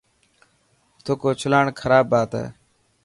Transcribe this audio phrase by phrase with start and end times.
[1.05, 2.45] ٿڪ اوچلاڻ خراب بات هي.